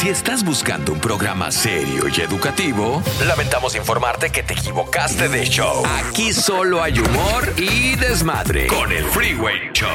[0.00, 5.82] Si estás buscando un programa serio y educativo, lamentamos informarte que te equivocaste de show.
[6.06, 9.88] Aquí solo hay humor y desmadre con el Freeway Show.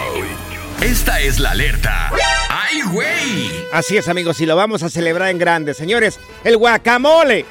[0.81, 2.11] Esta es la alerta.
[2.49, 3.49] ¡Ay, güey!
[3.71, 5.73] Así es, amigos, y lo vamos a celebrar en grande.
[5.73, 7.45] Señores, el guacamole.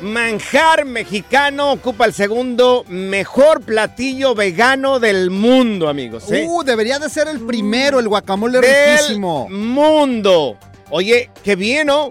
[0.00, 6.30] Manjar mexicano ocupa el segundo mejor platillo vegano del mundo, amigos.
[6.30, 6.46] ¿eh?
[6.48, 9.48] Uh, debería de ser el primero, el guacamole del riquísimo.
[9.48, 10.56] mundo.
[10.90, 12.10] Oye, qué bien, ¿no?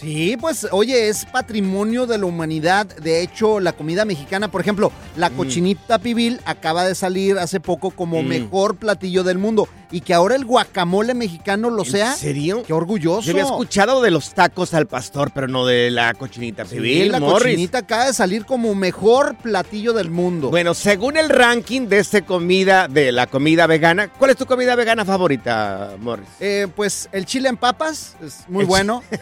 [0.00, 2.86] Sí, pues oye, es patrimonio de la humanidad.
[2.86, 7.90] De hecho, la comida mexicana, por ejemplo, la cochinita pibil acaba de salir hace poco
[7.90, 8.26] como Mm.
[8.26, 9.68] mejor platillo del mundo.
[9.92, 12.10] Y que ahora el guacamole mexicano lo sea.
[12.12, 12.62] ¿En serio?
[12.66, 13.20] Qué orgulloso.
[13.22, 17.12] Yo había escuchado de los tacos al pastor, pero no de la cochinita Sí, pibil,
[17.12, 17.44] la Morris.
[17.44, 20.50] cochinita acaba de salir como mejor platillo del mundo.
[20.50, 24.74] Bueno, según el ranking de este comida, de la comida vegana, ¿cuál es tu comida
[24.74, 26.26] vegana favorita, Morris?
[26.40, 29.02] Eh, pues el chile en papas es muy El bueno.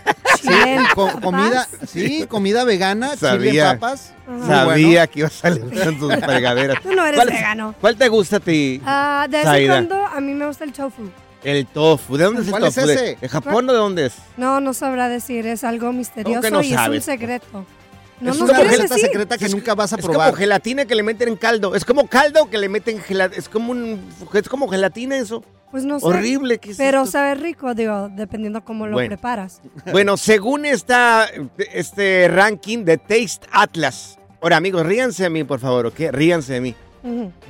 [0.44, 0.48] Sí,
[0.94, 3.70] co- comida, sí, comida vegana, chile Sabía.
[3.72, 4.12] en papas.
[4.46, 5.10] Sabía bueno.
[5.12, 6.82] que iba a salir con tus fregaderas.
[6.82, 7.74] Tú no eres ¿Cuál es- vegano.
[7.80, 8.80] ¿Cuál te gusta a ti?
[8.84, 11.10] Ah, de vez en cuando a mí me gusta el tofu.
[11.42, 12.16] El tofu.
[12.16, 12.86] ¿De dónde es el ¿Cuál es tofu?
[12.86, 13.18] ¿De- ese?
[13.20, 14.14] ¿De Japón o de dónde es?
[14.36, 17.66] No, no sabrá decir, es algo misterioso no y es un secreto.
[18.20, 20.28] No es una receta secreta que nunca vas a Es probar.
[20.30, 21.74] como gelatina que le meten en caldo.
[21.74, 23.38] Es como caldo que le meten gelatina.
[23.38, 24.00] Es como un,
[24.32, 25.42] es como gelatina eso.
[25.70, 26.06] Pues no sé.
[26.06, 27.10] Horrible que es Pero esto?
[27.12, 29.08] sabe rico, digo, dependiendo cómo lo Bueno.
[29.08, 29.60] preparas.
[29.90, 31.28] Bueno, según esta,
[31.72, 34.16] este ranking de Taste Atlas.
[34.40, 35.98] Ahora, amigos, ríanse de mí, por favor, ¿ok?
[36.12, 36.74] Ríanse de mí.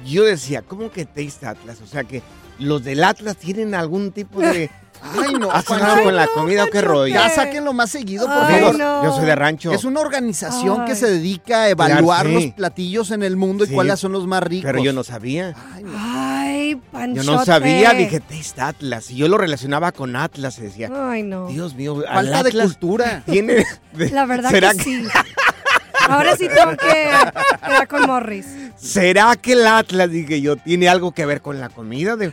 [0.07, 1.81] Yo decía, ¿cómo que Taste Atlas?
[1.83, 2.23] O sea, que
[2.59, 4.71] los del Atlas tienen algún tipo de...
[5.03, 7.13] Ay, no, ¿Hacen algo con la no, comida o qué rollo?
[7.15, 8.79] Ya sáquenlo más seguido, por Ay, Digo, favor.
[8.79, 9.05] no.
[9.05, 9.73] Yo soy de rancho.
[9.73, 12.33] Es una organización que se dedica a evaluar Sí.
[12.33, 14.65] los platillos en el mundo y cuáles son los más ricos.
[14.71, 15.55] Pero yo no sabía.
[15.75, 15.93] Ay, no.
[15.97, 17.27] Ay, panchote.
[17.27, 19.11] Yo no sabía, dije Taste Atlas.
[19.11, 21.49] Y yo lo relacionaba con Atlas y decía, Ay, no.
[21.49, 23.23] Dios mío, al Falta de Atlas cultura.
[23.27, 23.67] tiene...
[24.11, 25.05] La verdad ¿Será que, sí.
[26.09, 27.09] Ahora sí tengo que
[27.61, 28.47] quedar con Morris.
[28.77, 32.17] ¿Será que el Atlas, dije yo, tiene algo que ver con la comida?
[32.17, 32.33] De...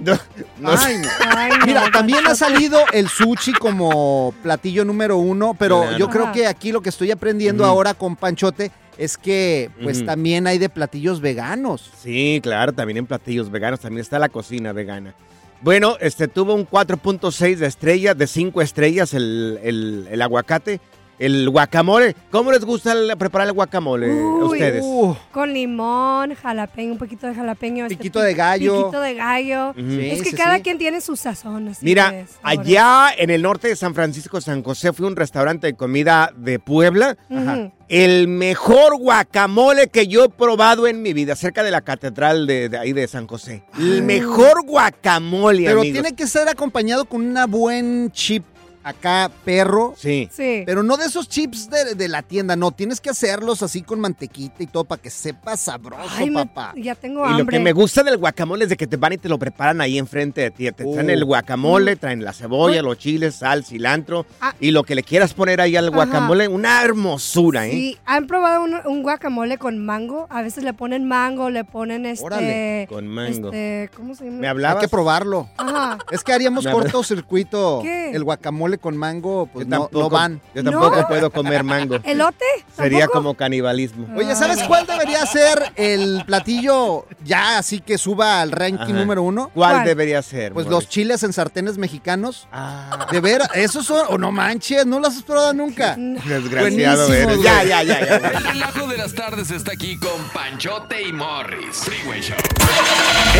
[0.00, 0.18] No.
[0.64, 1.08] Ay, no.
[1.36, 5.98] Ay, no, Mira, también ha salido el sushi como platillo número uno, pero Claro.
[5.98, 6.32] yo creo Ajá.
[6.32, 10.68] que aquí lo que estoy aprendiendo ahora con Panchote es que pues también hay de
[10.68, 11.90] platillos veganos.
[12.02, 15.14] Sí, claro, también en platillos veganos, también está la cocina vegana.
[15.62, 20.80] Bueno, este tuvo un 4.6 de estrella, de 5 estrellas el, el- el aguacate.
[21.22, 24.82] El guacamole, ¿cómo les gusta el- preparar el guacamole a Uy, ustedes?
[24.84, 27.84] Uh, Con limón, jalapeño, un poquito de jalapeño.
[27.84, 28.78] este, Piquito de gallo.
[28.78, 29.70] Piquito de gallo.
[29.70, 29.80] Ujú.
[29.80, 30.62] Sí, es que sí, cada sí.
[30.62, 31.68] quien tiene su sazón.
[31.68, 32.30] así Mira, sabores.
[32.42, 36.58] allá en el norte de San Francisco, San José, fue un restaurante de comida de
[36.58, 37.16] Puebla.
[37.30, 37.70] Ujú.
[37.88, 42.68] El mejor guacamole que yo he probado en mi vida, cerca de la catedral de,
[42.70, 43.62] de ahí de San José.
[43.78, 46.00] El mejor guacamole, pero amigos.
[46.02, 48.44] tiene que ser acompañado con una buen chip
[48.84, 49.94] acá perro.
[49.96, 50.28] Sí.
[50.32, 50.62] Sí.
[50.66, 52.70] Pero no de esos chips de, de la tienda, no.
[52.72, 56.72] Tienes que hacerlos así con mantequita y todo para que sepa sabroso, Ay, me- papá.
[56.76, 57.58] ya tengo Y lo hambre.
[57.58, 59.98] que me gusta del guacamole es de que te van y te lo preparan ahí
[59.98, 60.70] enfrente de ti.
[60.72, 64.54] Te traen el guacamole, traen la cebolla, los chiles, sal, cilantro Ah.
[64.60, 65.94] y lo que le quieras poner ahí al Ajá.
[65.96, 67.70] guacamole, una hermosura, ¿eh?
[67.72, 70.26] Sí, ¿han probado un, un guacamole con mango?
[70.30, 72.24] A veces le ponen mango, le ponen este...
[72.24, 73.48] Órale, con mango.
[73.48, 74.38] Este, ¿cómo se llama?
[74.38, 74.82] ¿Me Hay hablabas?
[74.82, 75.48] que probarlo.
[75.56, 75.98] Ajá.
[76.10, 77.80] Es que haríamos cortocircuito.
[77.82, 78.10] ¿Qué?
[78.10, 80.40] El guacamole con mango, pues no, tampoco, no van.
[80.54, 81.08] Yo tampoco ¿No?
[81.08, 81.98] puedo comer mango.
[82.04, 82.44] ¿Elote?
[82.76, 84.06] Sería como canibalismo.
[84.16, 88.92] Oye, ¿sabes cuál debería ser el platillo ya así que suba al ranking Ajá.
[88.92, 89.50] número uno?
[89.54, 89.84] ¿Cuál, ¿Cuál?
[89.86, 90.52] debería ser?
[90.52, 90.80] Pues Morris?
[90.84, 92.46] los chiles en sartenes mexicanos.
[92.52, 95.96] Ah, De veras, esos son, o no manches, no los has probado nunca.
[95.96, 97.42] desgraciado eres.
[97.42, 98.16] Ya, ya, ya, ya.
[98.16, 101.76] El relajo de las tardes está aquí con Panchote y Morris.
[101.76, 102.36] Freeway Show.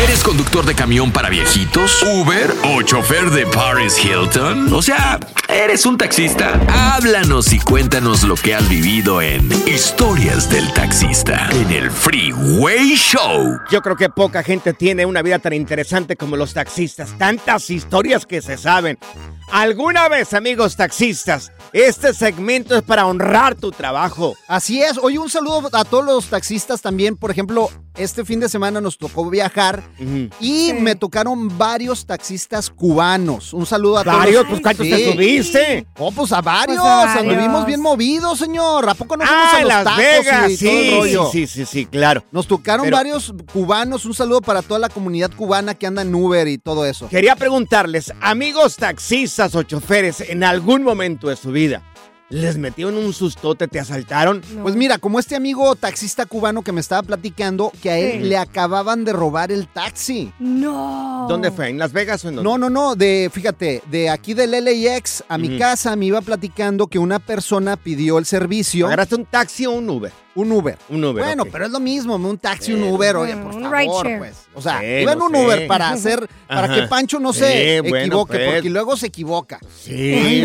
[0.03, 2.01] ¿Eres conductor de camión para viejitos?
[2.03, 2.53] ¿Uber?
[2.75, 4.73] ¿O chofer de Paris Hilton?
[4.73, 6.59] O sea, ¿eres un taxista?
[6.69, 13.59] Háblanos y cuéntanos lo que has vivido en Historias del Taxista en el Freeway Show.
[13.71, 17.17] Yo creo que poca gente tiene una vida tan interesante como los taxistas.
[17.17, 18.97] Tantas historias que se saben.
[19.51, 24.35] ¿Alguna vez, amigos taxistas, este segmento es para honrar tu trabajo?
[24.47, 24.97] Así es.
[24.97, 27.15] Oye, un saludo a todos los taxistas también.
[27.15, 29.83] Por ejemplo, este fin de semana nos tocó viajar
[30.39, 30.73] y Sí.
[30.79, 33.53] me tocaron varios taxistas cubanos.
[33.53, 34.35] Un saludo a ¿Varios?
[34.43, 34.47] todos.
[34.49, 34.91] Pues ¿cuántos Sí.
[34.91, 35.87] te subiste?
[35.99, 36.79] Oh, pues a varios.
[36.79, 37.17] Pues a varios.
[37.33, 38.89] Anduvimos bien movidos, señor.
[38.89, 40.51] ¿A poco no fuimos Ah, a en los Las tacos Vegas.
[40.51, 41.29] y todo el Sí, rollo?
[41.31, 42.23] sí, sí, sí, claro.
[42.31, 44.05] Nos tocaron Pero- varios cubanos.
[44.05, 47.07] Un saludo para toda la comunidad cubana que anda en Uber y todo eso.
[47.09, 51.81] Quería preguntarles, amigos taxistas o choferes, en algún momento de su vida,
[52.33, 54.41] ¿les metieron un sustote, te asaltaron?
[54.55, 54.63] No.
[54.63, 58.27] Pues mira, como este amigo taxista cubano que me estaba platicando, que a él Sí.
[58.29, 60.31] le acababan de robar el taxi.
[60.39, 61.25] No.
[61.29, 61.69] ¿Dónde fue?
[61.69, 62.49] ¿En Las Vegas o en dónde?
[62.49, 66.87] No, no, no, de, fíjate, de aquí del LAX a mi casa me iba platicando
[66.87, 70.11] que una persona pidió el servicio, ¿Agarraste un taxi o un Uber?
[70.35, 70.77] Un Uber.
[70.89, 71.23] Un Uber.
[71.23, 74.17] Bueno, pero es lo mismo, un taxi, un Eh, Uber, oye, por un favor, rideshare.
[74.17, 74.35] pues.
[74.55, 75.45] O sea, Sí, iba en no un sé.
[75.45, 76.75] Uber para hacer, para Ajá.
[76.75, 78.53] que Pancho no Sí, se bueno, equivoque, pues.
[78.53, 79.59] porque luego se equivoca.
[79.79, 80.43] Sí,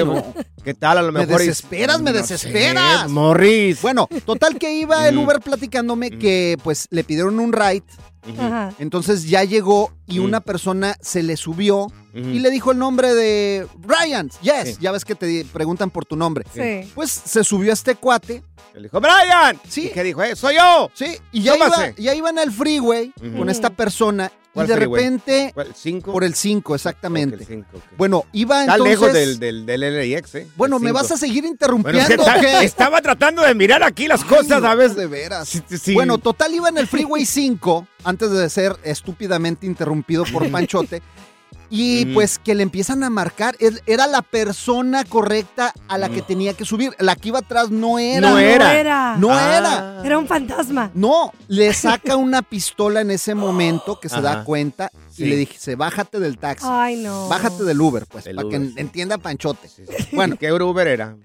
[0.65, 0.99] ¿qué tal?
[0.99, 1.41] A lo Me mejor.
[1.43, 3.03] y- desesperas, me No desesperas.
[3.03, 3.81] sé, Morris.
[3.83, 5.19] Bueno, total que iba el Mm.
[5.21, 7.83] Uber platicándome que pues le pidieron un ride,
[8.79, 13.67] Entonces ya llegó y una persona se le subió y le dijo el nombre de
[13.81, 14.29] Ryan.
[14.43, 14.77] Yes, Sí.
[14.81, 16.45] ya ves que te di- preguntan por tu nombre.
[16.53, 16.91] Sí.
[16.95, 18.43] Pues se subió a este cuate,
[18.75, 19.59] Le dijo, Brian.
[19.69, 19.87] Sí.
[19.87, 20.23] ¿Y qué dijo?
[20.23, 20.91] Eh, soy yo.
[20.95, 24.31] sí, y ya iba, ya iba en el freeway con esta persona
[24.65, 25.75] y ¿Cuál de repente ¿Cuál?
[25.75, 26.13] ¿Cinco?
[26.13, 27.45] por el 5 Ok, exactamente.
[27.45, 27.81] cinco.
[27.97, 30.47] Bueno, iba Está entonces lejos del, del, del LAX, ¿eh?
[30.57, 32.07] Bueno, me vas a seguir Bueno, interrumpiendo.
[32.09, 32.39] ¿qué tal?
[32.39, 32.65] o qué?
[32.65, 34.97] Estaba tratando de mirar aquí las cosas, Ay, ¿sabes?
[34.97, 35.49] De veras.
[35.49, 35.95] Sí, sí, sí.
[35.95, 41.03] Bueno, total iba en el Freeway 5 antes de ser estúpidamente interrumpido por Panchote.
[41.71, 42.15] Y Mm.
[42.15, 43.55] pues que le empiezan a marcar.
[43.87, 46.95] Era la persona correcta a la que tenía que subir.
[46.99, 48.21] La que iba atrás no era.
[48.31, 48.75] No No era.
[48.81, 49.17] era.
[49.19, 49.57] No Ah.
[49.59, 50.03] era.
[50.07, 50.91] Era un fantasma.
[50.95, 55.25] No, le saca una pistola en ese momento que se da cuenta Sí.
[55.25, 56.67] y le dije, bájate del taxi.
[56.69, 57.29] Ay, no.
[57.29, 58.81] Bájate del Uber, pues, Del para que Uber, en- sí.
[58.81, 59.69] entienda Panchote.
[59.69, 60.17] Sí, sí.
[60.17, 61.17] Bueno, ¿Qué Uber era?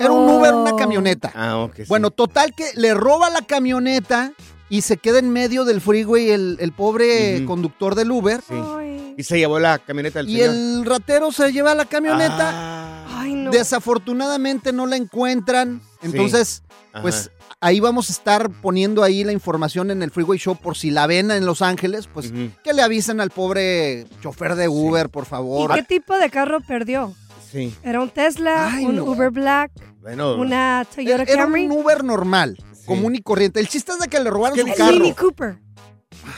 [0.00, 1.30] era un Uber, una camioneta.
[1.34, 1.74] Ah, ok.
[1.76, 1.82] sí.
[1.88, 4.32] Bueno, total que le roba la camioneta
[4.76, 8.40] y se queda en medio del freeway el, el pobre conductor del Uber.
[8.46, 8.54] Sí.
[9.16, 10.50] Y se llevó la camioneta del Y señor.
[10.54, 12.50] el ratero se lleva la camioneta.
[12.52, 13.50] Ah, Ay, no.
[13.52, 15.80] Desafortunadamente no la encuentran.
[16.02, 16.62] Entonces,
[17.02, 17.30] pues
[17.60, 21.06] ahí vamos a estar poniendo ahí la información en el Freeway Show por si la
[21.06, 22.32] ven en Los Ángeles, pues
[22.64, 25.74] que le avisen al pobre chofer de Uber, por ¿Y favor.
[25.74, 27.14] qué tipo de carro perdió?
[27.52, 27.72] Sí.
[27.84, 29.04] ¿Era un Tesla, Ay, un no.
[29.04, 30.34] Uber Black, Bueno.
[30.34, 31.66] una Toyota Era Camry?
[31.66, 32.58] un Uber normal.
[32.84, 33.60] Común y corriente.
[33.60, 34.92] El chiste es de que le robaron su El carro.
[34.92, 35.58] Mini Cooper.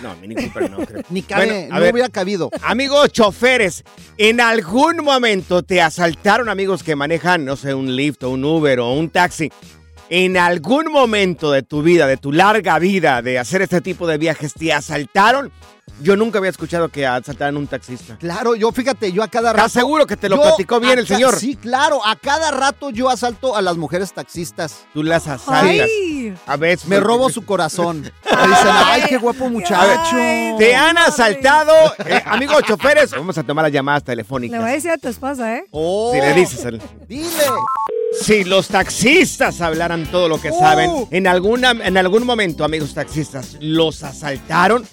[0.02, 1.02] No, Mini Cooper no creo.
[1.10, 1.92] Ni cabe, Bueno, a no ver.
[1.92, 2.50] hubiera cabido.
[2.62, 3.84] Amigos choferes,
[4.16, 8.80] ¿en algún momento te asaltaron amigos que manejan, no sé, un Lyft o un Uber
[8.80, 9.50] o un taxi?
[10.08, 14.18] ¿En algún momento de tu vida, de tu larga vida de hacer este tipo de
[14.18, 15.50] viajes, te asaltaron?
[16.00, 18.16] Yo nunca había escuchado que asaltaran un taxista.
[18.18, 19.66] Claro, yo fíjate, yo a cada rato.
[19.66, 21.34] ¿Estás seguro que te lo yo platicó bien el señor?
[21.36, 24.84] Sí, claro, a cada rato yo asalto a las mujeres taxistas.
[24.92, 25.64] Tú las asaltas.
[25.64, 26.34] Ay.
[26.46, 26.86] A veces.
[26.86, 28.02] Me robo su corazón.
[28.02, 30.16] Me dicen, ay, qué guapo muchacho.
[30.16, 31.72] Ay, Te han asaltado,
[32.04, 33.12] eh, amigos choferes.
[33.12, 34.64] Vamos a tomar las llamadas Le voy a telefónicas.
[34.72, 35.64] decir a tu esposa, ¿eh?
[35.70, 36.64] Oh, Si le dices.
[36.64, 37.30] el- Dile.
[38.22, 40.58] Si los taxistas hablaran todo lo que Uh.
[40.58, 44.86] saben, en, alguna, en algún momento, amigos taxistas, ¿los asaltaron?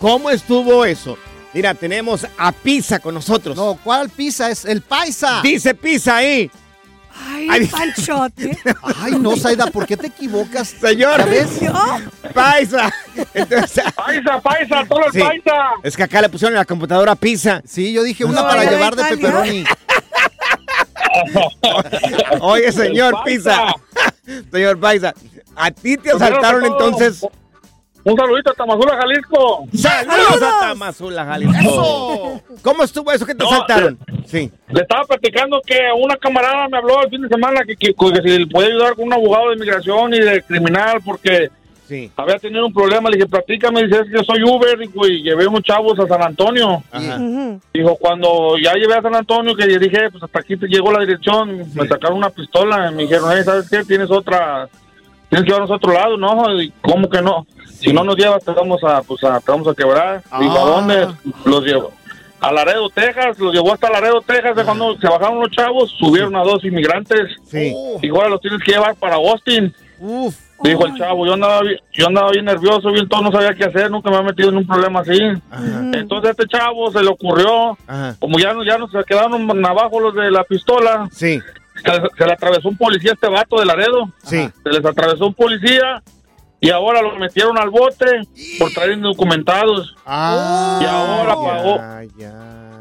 [0.00, 1.18] ¿Cómo estuvo eso?
[1.52, 3.56] Mira, tenemos a Pisa con nosotros.
[3.56, 4.50] No, ¿cuál pizza?
[4.50, 5.40] Es el paisa.
[5.42, 6.50] Dice Pisa ahí.
[7.16, 7.66] Ay, Ay.
[7.68, 8.58] Panchote.
[9.00, 10.68] Ay, no, Saida, ¿por qué te equivocas?
[10.80, 11.18] Señor.
[11.18, 11.60] ¿Ya ves?
[11.60, 11.72] ¿Yo?
[12.32, 12.92] Paisa.
[13.34, 15.20] Entonces, Paisa, paisa, todo el Sí.
[15.20, 15.52] paisa.
[15.84, 17.62] es que acá le pusieron en la computadora Pisa.
[17.64, 19.64] Sí, yo dije una No, para llevar de pepperoni.
[22.40, 23.74] Oye, señor Pisa.
[24.52, 25.14] señor Paisa,
[25.56, 27.26] ¿a ti te asaltaron entonces?
[28.04, 29.66] Un saludito a Tamazula, Jalisco.
[29.74, 32.42] ¡Saludos a Tamazula, Jalisco!
[32.60, 33.98] ¿Cómo estuvo eso que te No, asaltaron?
[34.26, 34.50] Sí.
[34.68, 38.22] Le estaba platicando que una camarada me habló el fin de semana que, que, que
[38.22, 41.50] si le podía ayudar con un abogado de inmigración y de criminal porque
[41.94, 42.10] Sí.
[42.16, 43.08] había tenido un problema.
[43.10, 43.84] Le dije, platícame.
[43.84, 46.82] Dice, es que soy Uber dijo, y llevé unos chavos a San Antonio.
[46.90, 47.18] Ajá.
[47.72, 51.00] Dijo, cuando ya llevé a San Antonio, que dije, pues hasta aquí te llegó la
[51.00, 53.84] dirección, me sacaron una pistola y me dijeron, hey, ¿sabes qué?
[53.84, 54.68] Tienes otra,
[55.28, 56.60] tienes que llevarnos a otro lado, ¿no?
[56.60, 57.46] Y, ¿Cómo que no?
[57.66, 60.22] Si no nos llevas, te vamos a, pues a, te vamos a quebrar.
[60.40, 60.66] Dijo, ¿a Ah.
[60.66, 61.08] dónde?
[61.44, 61.92] Los llevo.
[62.40, 66.36] A Laredo, Texas, los llevó hasta Laredo, Texas, de cuando se bajaron los chavos, subieron
[66.36, 67.30] a dos inmigrantes.
[67.46, 67.74] Sí.
[68.12, 69.72] Ahora los tienes que llevar para Austin.
[69.98, 70.34] Uf.
[70.64, 73.64] Dijo el chavo, yo andaba, bien- yo andaba bien nervioso, bien todo, no sabía qué
[73.64, 75.18] hacer, nunca me había metido en un problema así.
[75.50, 75.90] Ajá.
[75.92, 78.16] Entonces a este chavo se le ocurrió, Ajá.
[78.18, 81.38] como ya, no- ya nos quedaron abajo los de la pistola, Sí.
[81.84, 84.08] se, se le atravesó un policía a este vato de Laredo.
[84.22, 84.48] Sí.
[84.62, 86.02] Se les atravesó un policía
[86.60, 88.06] y ahora lo metieron al bote
[88.58, 89.94] por traer indocumentados.
[90.06, 90.78] Ah.
[90.80, 91.80] Y ahora pagó.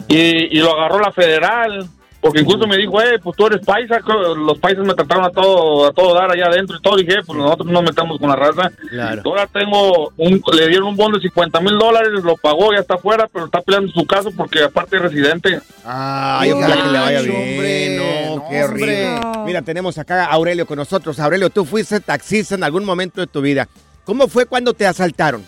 [0.07, 1.85] Y, y lo agarró la federal.
[2.23, 3.99] Porque incluso me dijo, eh, pues tú eres paisa.
[4.37, 6.95] Los paisas me trataron a todo, a todo dar allá adentro y todo.
[6.95, 8.71] dije, pues nosotros no nos metamos con la raza.
[8.89, 9.21] Claro.
[9.25, 12.93] Ahora tengo, un, le dieron un bono de 50 mil dólares, lo pagó, ya está
[12.95, 15.59] afuera, pero está peleando su caso porque aparte es residente.
[15.83, 17.41] Ay, ojalá que le vaya Ay, bien.
[17.41, 17.97] hombre.
[18.29, 19.07] No, No, qué hombre.
[19.17, 19.39] horrible.
[19.45, 21.19] Mira, tenemos acá a Aurelio con nosotros.
[21.19, 23.67] Aurelio, tú fuiste taxista en algún momento de tu vida.
[24.05, 25.43] ¿Cómo fue cuando te asaltaron?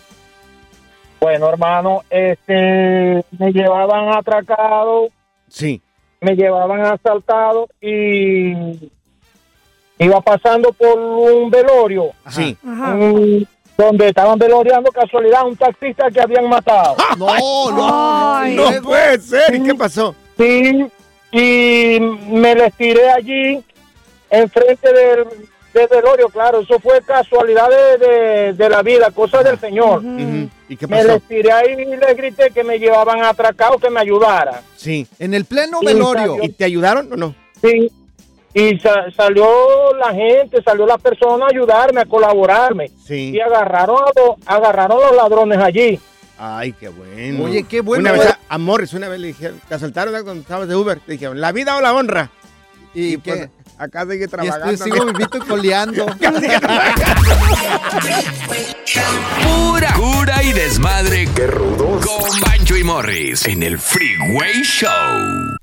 [1.20, 5.08] Bueno, hermano, este, me llevaban atracado,
[5.48, 5.80] Sí.
[6.20, 8.52] Me llevaban asaltado y
[9.98, 12.56] iba pasando por un velorio Sí.
[12.66, 12.96] Ajá.
[13.78, 16.96] donde estaban veloriando casualidad un taxista que habían matado.
[17.18, 18.36] No, no, no.
[18.36, 18.54] Ay.
[18.56, 19.54] No puede ser.
[19.54, 20.14] ¿Y qué pasó?
[20.38, 20.86] Sí,
[21.32, 23.62] y me les tiré allí
[24.30, 25.26] enfrente del,
[25.76, 29.98] del velorio, claro, eso fue casualidad de, de- de la vida, cosa del Señor.
[30.04, 30.48] Ujú.
[30.68, 31.08] ¿Y qué Me pasó?
[31.08, 34.60] les tiré ahí y les grité que me llevaban atracado, que me ayudaran.
[34.76, 35.06] Sí.
[35.18, 36.38] En el pleno velorio.
[36.42, 37.34] ¿Y te ayudaron o no?
[37.62, 37.90] Sí.
[38.54, 39.46] Y sa- salió
[39.98, 42.90] la gente, salió la persona a ayudarme, a colaborarme.
[43.04, 43.32] Sí.
[43.34, 46.00] Y agarraron a los, agarraron a los ladrones allí.
[46.38, 47.44] Ay, qué bueno.
[47.44, 48.02] Oye, qué bueno.
[48.02, 50.98] Una vez a, a Morris, una vez le dijeron, te asaltaron cuando estabas de Uber.
[51.00, 52.30] Te dijeron, ¿la vida o la honra?
[52.94, 53.50] ¿Y, Y pues, qué?
[53.78, 54.70] Acá sigue Y trabajando.
[54.70, 56.06] estoy, sigo vivito y coleando.
[59.42, 61.28] Pura cura y desmadre.
[61.34, 62.04] ¡Qué rudos!
[62.06, 64.90] Con Bancho y Morris en el Freeway Show.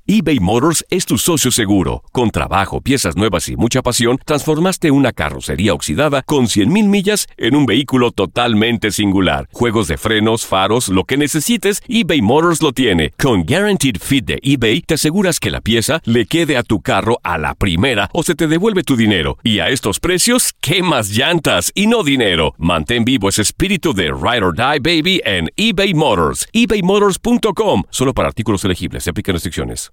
[0.06, 2.02] eBay Motors es tu socio seguro.
[2.12, 7.56] Con trabajo, piezas nuevas y mucha pasión, transformaste una carrocería oxidada con 100.000 millas en
[7.56, 9.48] un vehículo totalmente singular.
[9.52, 13.12] Juegos de frenos, faros, lo que necesites, eBay Motors lo tiene.
[13.18, 17.18] Con Guaranteed Fit de eBay, te aseguras que la pieza le quede a tu carro
[17.22, 19.38] a la primera o se te devuelve tu dinero.
[19.42, 22.54] Y a estos precios, ¿qué más llantas y no dinero?
[22.58, 26.46] Mantén vivo ese espíritu de Ride or Die Baby en eBay Motors.
[26.52, 27.84] ebaymotors.com.
[27.90, 29.04] Solo para artículos elegibles.
[29.04, 29.90] Se aplican restricciones.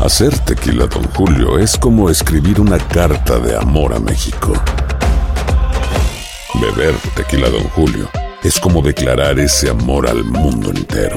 [0.00, 4.54] Hacer tequila, Don Julio, es como escribir una carta de amor a México.
[6.54, 8.08] Beber tequila, Don Julio,
[8.42, 11.16] es como declarar ese amor al mundo entero.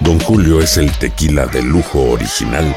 [0.00, 2.76] Don Julio es el tequila de lujo original,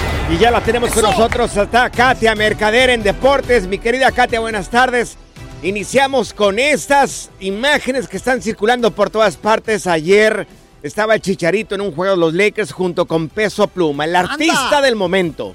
[0.31, 1.57] Y ya la tenemos con nosotros.
[1.57, 3.67] Está Katia Mercader en Deportes.
[3.67, 5.17] Mi querida Katia, buenas tardes.
[5.61, 9.87] Iniciamos con estas imágenes que están circulando por todas partes.
[9.87, 10.47] Ayer
[10.83, 14.79] estaba el Chicharito en un juego de los Lakers junto con Peso Pluma, el artista
[14.79, 15.53] del momento.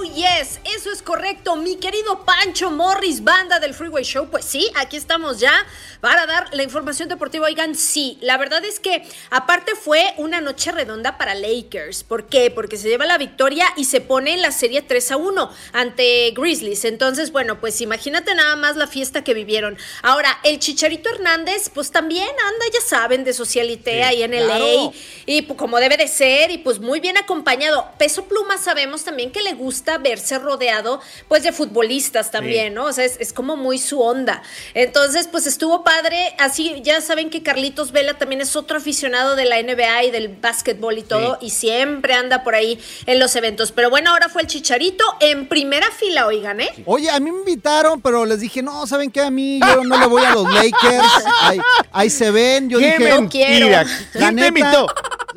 [0.00, 1.56] Oh, yes, eso es correcto.
[1.56, 4.28] Mi querido Pancho Morris, banda del Freeway Show.
[4.30, 5.52] Pues sí, aquí estamos ya
[6.00, 7.46] para dar la información deportiva.
[7.46, 12.04] Oigan, sí, la verdad es que aparte fue una noche redonda para Lakers.
[12.04, 12.52] ¿Por qué?
[12.52, 16.30] Porque se lleva la victoria y se pone en la serie 3 a 1 ante
[16.30, 16.84] Grizzlies.
[16.84, 19.76] Entonces, bueno, pues imagínate nada más la fiesta que vivieron.
[20.02, 24.46] Ahora, el Chicharito Hernández, pues también anda, ya saben, de socialité ahí en LA.
[24.46, 24.92] claro.
[25.26, 27.90] Y pues, como debe de ser, y pues muy bien acompañado.
[27.98, 32.84] Peso Pluma sabemos también que le gusta verse rodeado, pues, de futbolistas también, ¿no?
[32.84, 34.42] O sea, es, es como muy su onda.
[34.74, 36.34] Entonces, pues estuvo padre.
[36.38, 40.28] Así, ya saben que Carlitos Vela también es otro aficionado de la NBA y del
[40.28, 43.72] básquetbol y todo, y siempre anda por ahí en los eventos.
[43.72, 46.70] Pero bueno, ahora fue el Chicharito en primera fila, oigan, ¿eh?
[46.84, 49.20] Oye, a mí me invitaron, pero les dije, no, ¿saben qué?
[49.20, 51.06] A mí yo no le voy a los Lakers.
[51.42, 51.60] Ahí,
[51.92, 52.68] ahí se ven.
[52.68, 53.84] Yo ¡Qué dije, mentira!
[54.14, 54.86] La ¿Quién te invitó?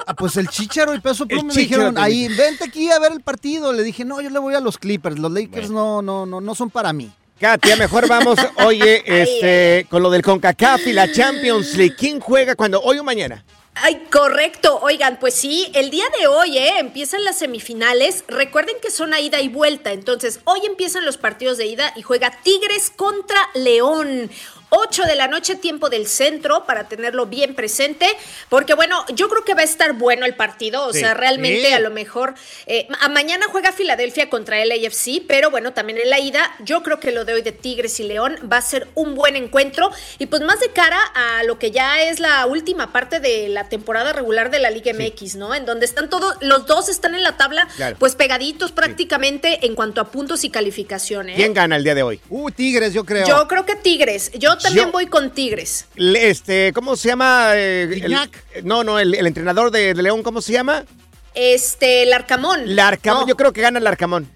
[0.05, 3.21] Ah, Pues el Chicharo y Peso Pluma me dijeron, ahí, vente aquí a ver el
[3.21, 3.73] partido.
[3.73, 5.19] Le dije, no, yo le voy a los Clippers.
[5.19, 7.11] Los Lakers no, no, no, no son para mí.
[7.39, 11.95] Katia, mejor vamos, oye, este, con lo del CONCACAF y la Champions League.
[11.97, 12.79] ¿Quién juega cuando?
[12.81, 13.43] ¿Hoy o mañana?
[13.73, 14.79] Ay, correcto.
[14.83, 16.73] Oigan, pues sí, el día de hoy, ¿eh?
[16.79, 18.25] Empiezan las semifinales.
[18.27, 19.91] Recuerden que son a ida y vuelta.
[19.91, 24.29] Entonces, hoy empiezan los partidos de ida y juega Tigres contra León.
[24.73, 28.07] 8 de la noche, tiempo del centro, para tenerlo bien presente,
[28.47, 30.99] porque bueno, yo creo que va a estar bueno el partido, o Sí.
[30.99, 31.73] sea, realmente Sí.
[31.73, 32.35] a lo mejor,
[32.67, 36.83] eh, a mañana juega Filadelfia contra el AFC, pero bueno, también en la ida, yo
[36.83, 39.91] creo que lo de hoy de Tigres y León va a ser un buen encuentro,
[40.19, 43.67] y pues más de cara a lo que ya es la última parte de la
[43.67, 45.53] temporada regular de la Liga MX, ¿no?
[45.53, 47.97] En donde están todos, los dos están en la tabla, Claro.
[47.99, 51.35] pues pegaditos prácticamente en cuanto a puntos y calificaciones.
[51.35, 52.21] ¿Quién gana el día de hoy?
[52.29, 53.27] Uh, Tigres, yo creo.
[53.27, 54.31] Yo creo que Tigres.
[54.35, 55.85] Yo también Yo- voy con Tigres.
[55.95, 57.51] Este, ¿cómo se llama?
[57.55, 60.85] eh, el- no, no, el, el entrenador de, de León, ¿cómo se llama?
[61.33, 62.75] Este, el Arcamón.
[62.75, 63.21] Larcamón.
[63.21, 63.27] No.
[63.27, 64.27] Yo creo que gana el Arcamón.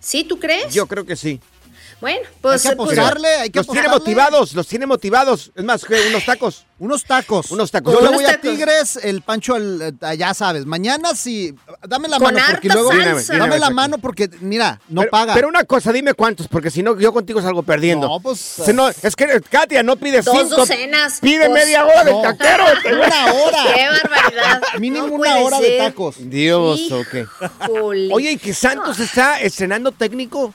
[0.00, 0.72] ¿Sí, tú crees?
[0.74, 1.40] Yo creo que sí.
[2.02, 2.66] Bueno, pues.
[2.66, 4.14] Hay que pues, apostarle, hay que los tiene apostarle.
[4.16, 5.52] motivados, los tiene motivados.
[5.54, 6.66] Es más, unos tacos.
[6.80, 7.50] Unos tacos.
[7.52, 7.94] Unos tacos.
[7.94, 8.40] Yo le voy a.
[8.40, 10.66] Tigres, el Pancho, el, eh, ya sabes.
[10.66, 11.54] Mañana sí.
[11.86, 12.90] Dame la Con mano porque luego.
[12.90, 13.36] salsa.
[13.38, 15.34] Dame la mano porque, mira, no pero, paga.
[15.34, 18.08] Pero una cosa, dime cuántos, porque si no, yo contigo salgo perdiendo.
[18.08, 20.56] No, pues, no- es que Katia no pide Dos cinco.
[20.56, 21.20] docenas.
[21.20, 22.20] Pide Pues, media hora no.
[22.20, 22.64] taquero.
[22.96, 23.64] Una hora.
[23.76, 24.62] Qué barbaridad.
[24.80, 26.16] Mínimo No una hora de tacos.
[26.18, 27.68] Dios, ok.
[28.10, 30.52] Oye, ¿y que Santos está estrenando técnico?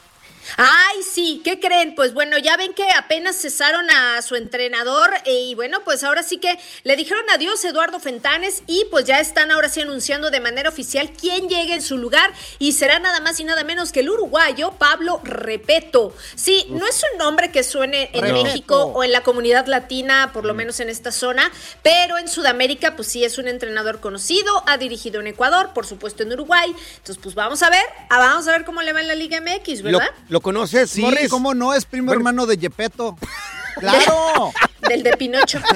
[0.56, 1.96] Ay, sí, ¿qué creen?
[1.96, 6.38] Pues bueno, ya ven que apenas cesaron a su entrenador y bueno, pues ahora sí
[6.38, 10.70] que le dijeron adiós Eduardo Fentanes y pues ya están ahora sí anunciando de manera
[10.70, 14.10] oficial quién llegue en su lugar y será nada más y nada menos que el
[14.10, 16.16] uruguayo Pablo Repeto.
[16.36, 18.38] Sí, no es un nombre que suene en.
[18.44, 21.52] México o en la comunidad latina, por lo menos en esta zona,
[21.84, 26.24] pero en Sudamérica pues sí es un entrenador conocido, ha dirigido en Ecuador, por supuesto
[26.24, 26.74] en Uruguay.
[26.98, 29.42] Entonces pues vamos a ver, ah, vamos a ver cómo le va en la Liga
[29.42, 30.10] MX, ¿Lo, ¿verdad?
[30.38, 31.30] Lo conoces, Sí, Morris?
[31.30, 31.74] ¿cómo no?
[31.74, 32.20] Es primo Bueno.
[32.20, 33.18] hermano de Yepeto.
[33.80, 34.54] ¡Claro!
[34.90, 35.60] Del de Pinocho.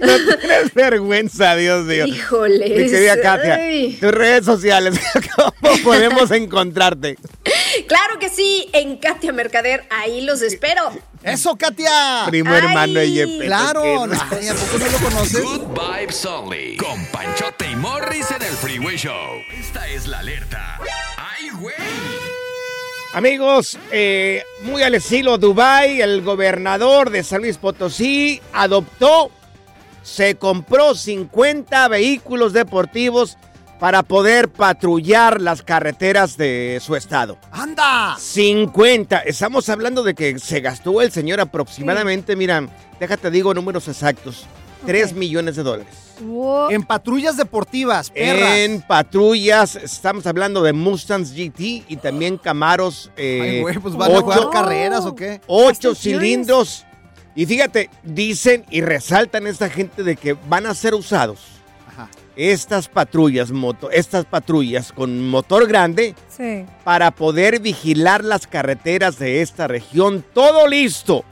[0.00, 2.06] No tienes vergüenza, Dios mío.
[2.06, 2.70] Híjoles.
[2.70, 3.96] Mi querida Katia, Ay.
[4.00, 4.98] tus redes sociales,
[5.36, 7.18] ¿cómo podemos encontrarte?
[7.86, 10.90] Claro que sí, en Katia Mercader, ahí los espero.
[11.22, 12.24] ¡Eso, Katia!
[12.26, 12.58] Primo Ay.
[12.58, 13.44] hermano de Yepeto.
[13.44, 13.82] ¡Claro!
[13.82, 15.42] Ay, ¿A poco no lo conoces?
[15.42, 16.76] Good Vibes Only.
[16.76, 19.38] Con Panchote y Morris en el Freeway Show.
[19.52, 20.78] Esta es la alerta.
[21.16, 21.74] ¡Ay, güey!
[23.12, 29.32] Amigos, eh, muy al estilo Dubai, el gobernador de San Luis Potosí adoptó,
[30.04, 33.36] se compró 50 vehículos deportivos
[33.80, 37.38] para poder patrullar las carreteras de su estado.
[37.50, 38.14] ¡Anda!
[38.18, 39.20] 50.
[39.20, 42.68] Estamos hablando de que se gastó el señor aproximadamente, mira,
[43.00, 44.44] déjate digo números exactos,
[44.86, 45.94] 3 millones de dólares.
[46.20, 46.70] Wow.
[46.70, 48.58] En patrullas deportivas, perras.
[48.58, 53.10] En patrullas, estamos hablando de Mustangs GT y también Camaros.
[53.16, 55.40] eh, Ay, güey, pues van a jugar carreras o qué.
[55.46, 56.84] Ocho cilindros.
[57.34, 61.59] Y fíjate, dicen y resaltan esta gente de que van a ser usados.
[62.36, 66.64] Estas patrullas, moto, estas patrullas con motor grande Sí.
[66.84, 70.24] para poder vigilar las carreteras de esta región.
[70.32, 71.24] Todo listo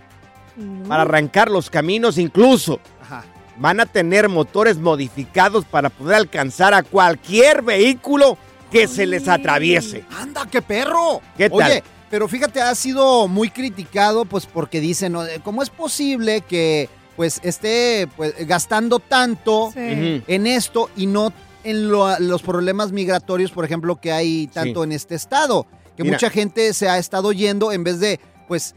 [0.89, 3.25] para arrancar los caminos, incluso Ajá.
[3.59, 8.37] van a tener motores modificados para poder alcanzar a cualquier vehículo
[8.73, 10.05] que se les atraviese.
[10.19, 11.21] ¡Anda, qué perro!
[11.37, 11.59] ¿Qué tal?
[11.71, 15.23] Oye, pero fíjate, ha sido muy criticado, pues, porque dicen, ¿no?
[15.45, 20.23] ¿cómo es posible que, pues, esté pues, gastando tanto Sí.
[20.27, 21.33] En esto y no
[21.65, 24.85] en lo- los problemas migratorios, por ejemplo, que hay tanto Sí.
[24.85, 25.67] en este estado?
[25.97, 26.15] Que Mira.
[26.17, 28.75] mucha gente se ha estado yendo en vez de pues,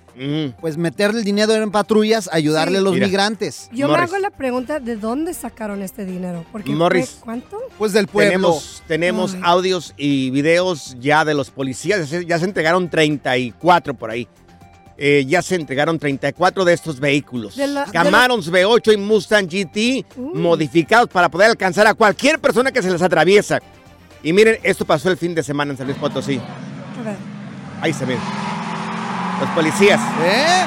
[0.59, 2.77] pues meterle el dinero en patrullas, ayudarle Sí.
[2.79, 3.05] a los Mira.
[3.07, 3.69] migrantes.
[3.71, 6.43] Yo me hago la pregunta de dónde sacaron este dinero.
[6.51, 7.19] Porque Morris.
[7.23, 7.57] ¿Cuánto?
[7.77, 8.31] Pues del pueblo.
[8.31, 12.01] Tenemos, tenemos audios y videos ya de los policías.
[12.01, 14.27] Ya se, ya se entregaron 34 por ahí.
[15.03, 17.55] Eh, ya se entregaron 34 de estos vehículos.
[17.55, 22.71] De la- de Camarons V8 y Mustang GT modificados para poder alcanzar a cualquier persona
[22.71, 23.57] que se les atraviesa.
[24.21, 26.37] Y miren, esto pasó el fin de semana en San Luis Potosí.
[26.37, 27.15] A ver.
[27.81, 28.19] Ahí se ven.
[29.39, 30.65] Los policías ¿Eh?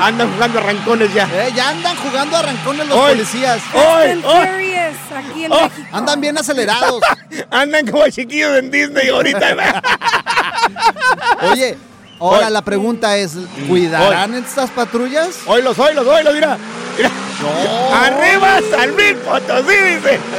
[0.00, 1.24] andan jugando arrancones ya.
[1.24, 3.12] Eh, ya andan jugando a rancones los Hoy.
[3.14, 3.60] policías.
[3.74, 4.10] ¡Hoy!
[5.12, 5.60] Aquí en Oh.
[5.62, 5.88] México.
[5.90, 7.02] Andan bien acelerados.
[7.50, 9.82] Andan como chiquillos en Disney ahorita.
[11.50, 11.76] Oye,
[12.28, 12.52] ahora Hoy.
[12.52, 13.32] la pregunta es,
[13.68, 15.38] ¿cuidarán estas patrullas?
[15.46, 16.58] Oílos, oílos, oílos, mira.
[16.96, 17.10] Mira.
[18.06, 20.20] Arriba San Luis Potosí, dice.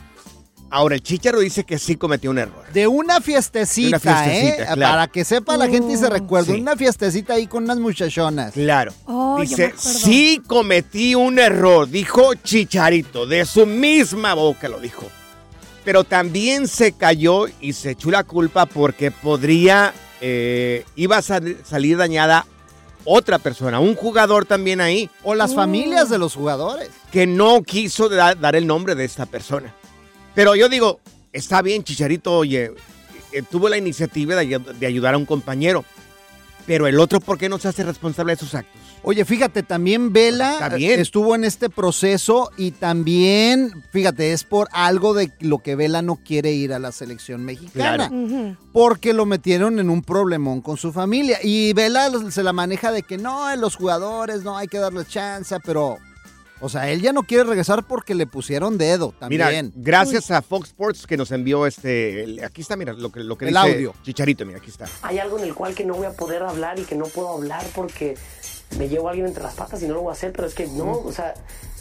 [0.70, 2.64] Ahora, el Chicharo dice que sí cometió un error.
[2.72, 4.74] De una fiestecita, De una fiestecita, ¿eh?
[4.74, 4.92] claro.
[4.92, 6.52] Para que sepa la gente y se recuerde.
[6.54, 6.60] Sí.
[6.60, 8.54] Una fiestecita ahí con unas muchachonas.
[8.54, 8.92] Claro.
[9.06, 15.06] Oh, dice, sí cometí un error, dijo Chicharito, de su misma boca lo dijo.
[15.84, 21.58] Pero también se cayó y se echó la culpa porque podría, eh, iba a sal-
[21.64, 22.46] salir dañada
[23.04, 25.10] otra persona, un jugador también ahí.
[25.22, 26.88] O las familias de los jugadores.
[27.12, 29.72] que no quiso da- dar el nombre de esta persona.
[30.34, 30.98] Pero yo digo,
[31.32, 32.72] está bien, Chicharito, oye,
[33.30, 35.84] eh, tuvo la iniciativa de ayudar a un compañero.
[36.66, 38.80] Pero el otro, ¿por qué no se hace responsable de sus actos?
[39.02, 45.12] Oye, fíjate, también Vela eh, estuvo en este proceso y también, fíjate, es por algo
[45.12, 48.08] de lo que Vela no quiere ir a la selección mexicana.
[48.08, 48.56] Claro.
[48.72, 51.38] Porque lo metieron en un problemón con su familia.
[51.42, 55.54] Y Vela se la maneja de que no, los jugadores, no hay que darles chance,
[55.62, 55.98] pero,
[56.64, 59.72] o sea, él ya no quiere regresar porque le pusieron dedo Mira, también.
[59.76, 62.24] gracias a Fox Sports que nos envió este.
[62.24, 63.94] el- aquí está, mira, lo que, lo que El dice audio.
[64.02, 64.86] Chicharito, mira, aquí está.
[65.02, 67.28] hay algo en el cual que no voy a poder hablar y que no puedo
[67.34, 68.16] hablar porque
[68.78, 70.54] me llevo a alguien entre las patas y no lo voy a hacer, pero es
[70.54, 71.34] que no, o sea,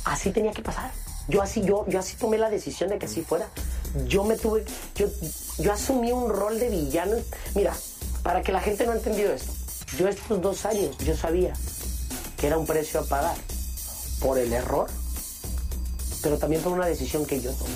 [0.06, 0.92] así tenía que pasar.
[1.30, 3.48] Yo así, yo, yo así tomé la decisión de que así fuera.
[4.08, 4.66] Yo me tuve,
[4.96, 5.08] yo,
[5.60, 7.16] yo asumí un rol de villano.
[7.56, 7.74] Mira,
[8.24, 9.54] para que la gente no ha entendido esto,
[9.98, 11.54] yo estos dos años, yo sabía
[12.38, 13.36] que era un precio a pagar
[14.24, 14.88] por el error,
[16.24, 17.74] pero también por una decisión que yo tomé,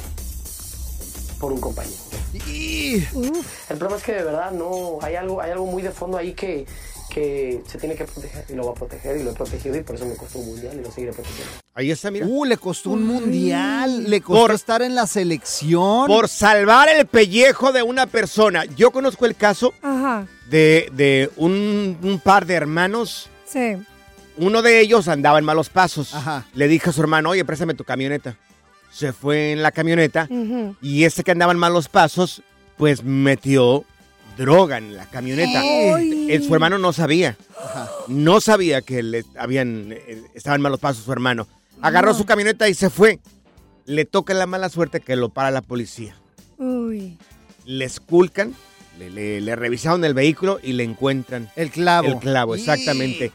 [1.39, 1.97] por un compañero.
[2.33, 6.33] El problema es que de verdad no hay algo, hay algo muy de fondo ahí
[6.33, 6.65] que,
[7.09, 9.81] que se tiene que proteger y lo va a proteger y lo he protegido y
[9.83, 11.51] por eso me costó un mundial y lo seguiré protegiendo.
[11.73, 12.25] Ahí está, mira.
[12.27, 16.07] Uh, le costó un mundial, le costó Por- estar en la selección.
[16.07, 18.65] Por salvar el pellejo de una persona.
[18.65, 20.25] Yo conozco el caso Ajá.
[20.49, 23.29] de, de un, un par de hermanos.
[23.45, 23.77] Sí.
[24.37, 26.13] Uno de ellos andaba en malos pasos.
[26.13, 26.45] Ajá.
[26.53, 28.37] Le dijo a su hermano, oye, préstame tu camioneta.
[28.91, 30.27] Se fue en la camioneta
[30.81, 32.41] y este que andaba en malos pasos,
[32.77, 33.83] pues metió
[34.37, 35.61] droga en la camioneta.
[35.63, 37.35] Eh, su hermano no sabía.
[38.07, 41.47] No sabía que le habían, eh, estaba en malos pasos su hermano.
[41.81, 43.19] Agarró su camioneta y se fue.
[43.85, 46.15] Le toca la mala suerte que lo para la policía.
[46.57, 47.17] Uy.
[47.65, 48.55] Le esculcan,
[48.99, 52.07] le, le- le revisaron el vehículo y le encuentran El clavo.
[52.07, 53.31] el clavo, Y- exactamente.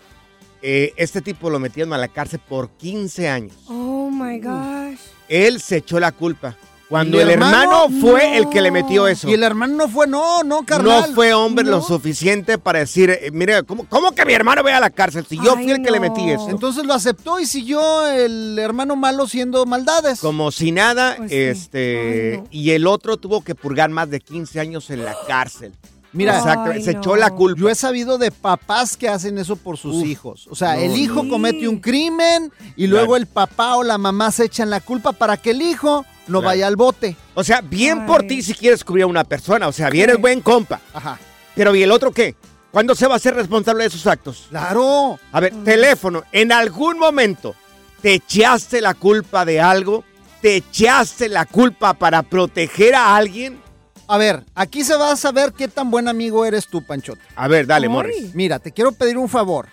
[0.62, 3.52] Eh, este tipo lo metieron a la cárcel por 15 años.
[3.66, 4.98] Oh my gosh.
[5.28, 6.56] Él se echó la culpa
[6.88, 9.26] Cuando ¿Y el hermano, fue el que le metió eso.
[9.28, 11.08] Y el hermano no fue, no, no, carnal.
[11.08, 14.76] No fue hombre lo suficiente para decir, eh, mire, ¿cómo, cómo que mi hermano vaya
[14.76, 15.24] a la cárcel?
[15.26, 16.50] Si yo Ay, fui el que le metí eso.
[16.50, 20.20] Entonces lo aceptó y siguió el hermano malo siendo maldades.
[20.20, 21.38] Como si nada, Pues sí.
[21.38, 25.72] este, y el otro tuvo que purgar más de 15 años en la cárcel.
[26.12, 27.58] Mira, Exacto, se echó la culpa.
[27.60, 30.46] Yo he sabido de papás que hacen eso por sus Uf, hijos.
[30.50, 34.30] O sea, no, el hijo comete un crimen y luego el papá o la mamá
[34.30, 36.42] se echan la culpa para que el hijo no Claro.
[36.46, 37.16] vaya al bote.
[37.34, 39.68] O sea, bien por ti si quieres cubrir a una persona.
[39.68, 40.80] O sea, bien es buen compa.
[40.92, 41.18] Ajá.
[41.54, 42.36] Pero ¿y el otro qué?
[42.70, 44.46] ¿Cuándo se va a ser responsable de sus actos?
[44.50, 45.18] Claro.
[45.32, 46.24] A ver, teléfono.
[46.32, 47.54] ¿En algún momento
[48.02, 50.04] te echaste la culpa de algo?
[50.40, 53.60] ¿Te echaste la culpa para proteger a alguien?
[54.08, 57.20] A ver, aquí se va a saber qué tan buen amigo eres tú, Panchote.
[57.34, 58.34] A ver, dale, Morris.
[58.34, 59.68] Mira, te quiero pedir un favor.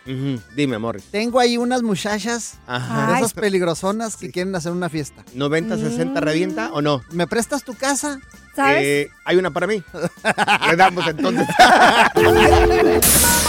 [0.56, 1.04] Dime, Morris.
[1.12, 3.08] Tengo ahí unas muchachas Ajá.
[3.08, 3.20] de Ay.
[3.20, 5.24] esas peligrosonas que quieren hacer una fiesta.
[5.36, 7.02] ¿90, 60 revienta o no?
[7.12, 8.20] ¿Me prestas tu casa?
[8.58, 9.82] Eh, ¿Hay una para mí?
[10.70, 11.48] Le damos entonces.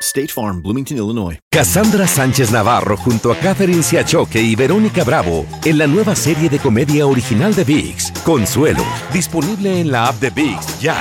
[0.00, 1.38] State Farm, Bloomington, Illinois.
[1.50, 6.58] Cassandra Sánchez Navarro junto a Catherine Siachoque y Verónica Bravo en la nueva serie de
[6.58, 10.96] comedia original de VIX, Consuelo, disponible en la app de VIX ya.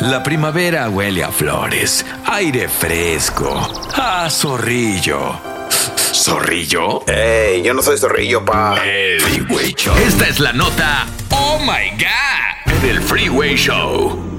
[0.00, 5.38] La primavera huele a flores, aire fresco, a zorrillo.
[6.12, 7.06] ¿Zorrillo?
[7.06, 8.76] Ey, yo no soy zorrillo, pa.
[8.84, 9.96] El Freeway Show.
[9.96, 14.33] Esta es la nota Oh My God del Freeway Show.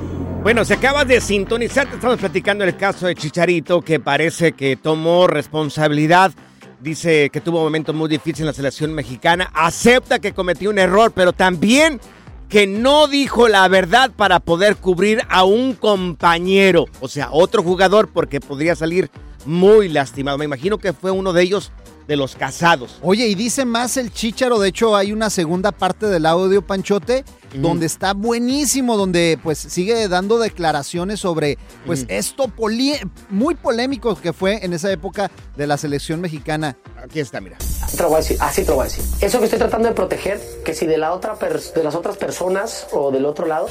[0.45, 4.75] Bueno, se acaba de sintonizar, te estamos platicando el caso de Chicharito, que parece que
[4.75, 6.33] tomó responsabilidad.
[6.79, 9.49] Dice que tuvo momentos muy difíciles en la selección mexicana.
[9.55, 11.99] Acepta que cometió un error, pero también
[12.47, 18.09] que no dijo la verdad para poder cubrir a un compañero, o sea, otro jugador,
[18.13, 19.09] porque podría salir
[19.47, 20.37] muy lastimado.
[20.37, 21.71] Me imagino que fue uno de ellos
[22.07, 22.99] de los casados.
[23.01, 27.23] Oye, y dice más el chícharo, de hecho hay una segunda parte del audio Panchote
[27.55, 34.33] donde está buenísimo, donde pues sigue dando declaraciones sobre pues esto poli- muy polémico que
[34.33, 36.77] fue en esa época de la selección mexicana.
[37.01, 37.57] Aquí está, mira.
[37.95, 39.03] Te lo voy a decir, así te lo voy a decir.
[39.21, 42.87] Eso que estoy tratando de proteger, que si de, la otra de las otras personas
[42.91, 43.67] o del otro lado,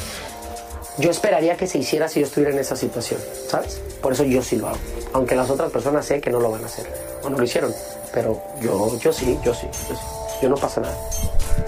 [0.99, 3.81] yo esperaría que se hiciera si yo estuviera en esa situación, ¿sabes?
[4.01, 4.79] Por eso yo sí lo hago.
[5.13, 6.87] Aunque las otras personas sé que no lo van a hacer
[7.23, 7.73] o no lo hicieron.
[8.15, 10.03] Pero yo, yo sí, yo sí, yo sí.
[10.43, 10.97] Yo no pasa nada.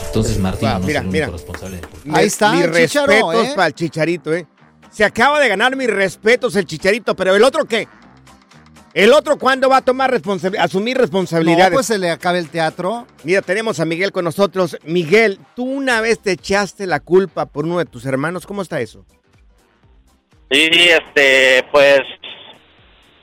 [0.07, 1.27] Entonces Martín Wow, no mira, es el mira.
[1.29, 1.77] responsable.
[1.79, 2.41] del Mi- Mis
[2.73, 4.47] respetos para el Chicharito, ¿eh?
[4.91, 7.89] Se acaba de ganar mis respetos el Chicharito, pero ¿el otro qué?
[8.95, 11.71] ¿El otro cuándo va a tomar responsabilidad, asumir responsabilidades?
[11.71, 13.07] No, pues se le acabe el teatro.
[13.25, 14.79] Mira, tenemos a Miguel con nosotros.
[14.85, 18.47] Miguel, tú una vez te echaste la culpa por uno de tus hermanos.
[18.47, 19.05] ¿Cómo está eso?
[20.51, 22.01] Sí, este, pues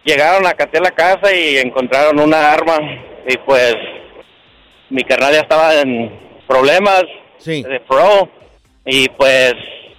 [0.03, 2.77] llegaron a catear la casa y encontraron una arma
[3.27, 3.75] y pues
[4.89, 6.11] mi carnal ya estaba en
[6.47, 7.03] problemas
[7.45, 8.29] de pro
[8.85, 9.53] y pues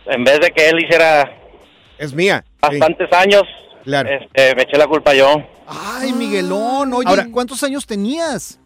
[0.07, 1.31] en vez de que él hiciera
[1.99, 3.43] es mía bastantes años,
[3.85, 5.43] este, me eché la culpa yo.
[5.67, 8.59] Ay, Miguelón, oye, Ahora- ¿cuántos años tenías?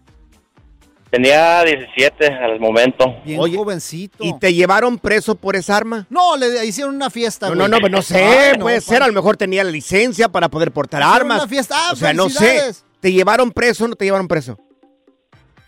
[1.10, 3.16] Tenía 17 al momento.
[3.24, 4.22] Bien jovencito.
[4.22, 6.06] ¿Y te llevaron preso por esa arma?
[6.10, 7.48] No, le hicieron una fiesta.
[7.48, 7.62] No, güey.
[7.62, 10.50] no, no, pues no sé, no, puede ser, a lo mejor tenía la licencia para
[10.50, 11.38] poder portar armas.
[11.38, 11.74] una fiesta.
[11.78, 12.74] Ah, o sea, no sé.
[13.00, 14.58] ¿Te llevaron preso o no te llevaron preso?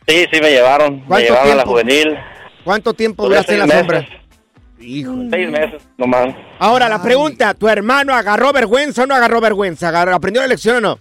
[0.06, 1.00] Sí, sí, me llevaron.
[1.00, 1.70] Me ¿Cuánto llevaron a la tiempo?
[1.70, 2.18] juvenil.
[2.64, 4.00] ¿Cuánto tiempo duraste en la seis sombra?
[4.00, 4.16] meses.
[5.30, 6.34] Seis meses nomás.
[6.58, 9.88] Ahora, la pregunta, ¿tu hermano agarró vergüenza o no agarró vergüenza?
[9.90, 10.98] ¿Agarró- ¿Aprendió la lección o no?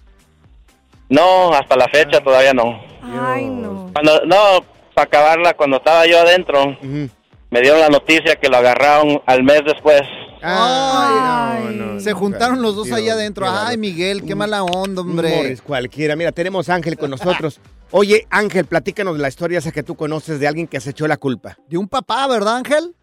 [1.09, 2.79] No, hasta la fecha todavía no.
[3.01, 3.89] Ay, no.
[3.93, 4.63] Cuando, no,
[4.93, 9.61] para acabarla, cuando estaba yo adentro, me dieron la noticia que lo agarraron al mes
[9.65, 10.01] después.
[10.41, 13.45] Ay, se juntaron los dos Dios, ahí adentro.
[13.49, 13.77] Ay.
[13.77, 15.35] Miguel, qué mala onda, hombre.
[15.35, 16.15] Morris, cualquiera.
[16.15, 17.59] Mira, tenemos a Ángel con nosotros.
[17.91, 21.17] Oye, Ángel, platícanos la historia esa que tú conoces de alguien que se echó la
[21.17, 21.57] culpa.
[21.67, 22.93] De un papá, ¿verdad, Ángel?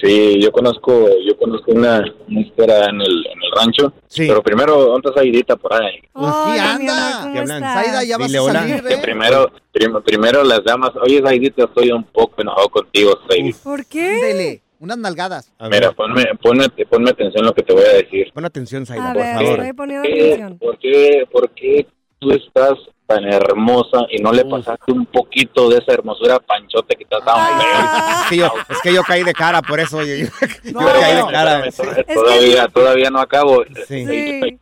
[0.00, 3.92] Sí, yo conozco, yo conozco una, una historia en el, en el rancho.
[4.16, 5.96] Pero primero, ¿dónde está Aidita por ahí?
[5.98, 7.28] sí, anda.
[7.32, 7.62] ¿Qué hablan?
[7.62, 8.60] Zaida, ya vas Dile a hola.
[8.60, 8.98] salir, Que ¿eh?
[9.02, 10.92] primero, prim- primero las damas.
[11.02, 13.52] Oye, Aidita, estoy un poco enojado contigo, Zaidi.
[13.54, 14.08] ¿Por qué?
[14.22, 15.52] Dele, unas nalgadas.
[15.70, 18.32] Mira, ponme, ponme, ponme atención a lo que te voy a decir.
[18.34, 19.50] Pon atención, Zaida, A por ver, favor.
[19.60, 20.58] estoy poniendo ¿Por qué, atención.
[20.58, 21.86] por qué, por qué
[22.18, 22.72] tú estás
[23.06, 27.18] tan hermosa y no le pasaste un poquito de esa hermosura a Panchote que está
[27.20, 30.26] tan Es que, yo, es que yo caí de cara, por eso yo, yo-
[30.64, 31.66] yo No, caí de cara.
[31.66, 33.64] espérame, todavía, todavía no acabo.
[33.86, 34.04] Sí.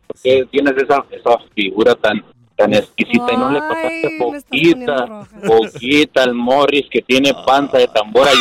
[0.07, 2.23] ¿Por qué tienes esa, esa figura tan
[2.55, 8.31] tan exquisita y no le pasaste poquita, poquita al Morris que tiene panza de tambora?
[8.33, 8.39] Y...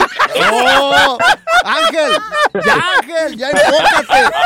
[0.52, 1.18] ¡Oh!
[1.64, 2.12] Ángel,
[2.64, 4.36] ya Ángel, ya enfócate.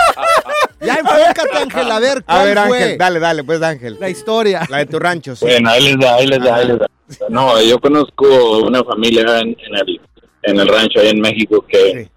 [0.80, 3.96] Ya enfócate, Ángel, a ver A ver, fue Ángel, dale, dale, pues, Ángel.
[4.00, 4.62] la historia.
[4.68, 5.44] La de tu rancho, sí.
[5.44, 6.86] Bueno, ahí les da, ahí les da, ahí les da.
[7.28, 10.00] No, yo conozco una familia en, en el,
[10.42, 12.08] en el rancho ahí en México que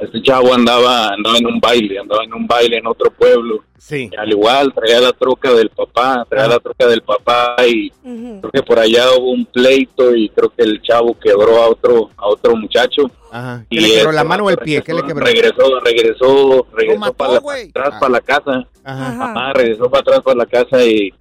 [0.00, 3.62] este chavo andaba, andaba en un baile, andaba en un baile en otro pueblo.
[3.78, 4.10] Sí.
[4.18, 8.62] Al igual, traía la troca del papá, traía la troca del papá y creo que
[8.62, 12.56] por allá hubo un pleito y creo que el chavo quebró a otro, a otro
[12.56, 13.02] muchacho.
[13.30, 13.64] Ajá.
[13.70, 14.82] Y ¿Qué le quebró, la mano o el pie?
[14.82, 15.24] ¿Qué le quebró?
[15.24, 17.98] Regresó, regresó, regresó mató, para, la- atrás Ah.
[18.00, 18.68] para la casa.
[18.84, 19.24] Ajá.
[19.32, 21.12] Ajá, regresó para atrás para la casa y,